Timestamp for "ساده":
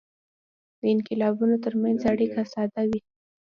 2.53-2.81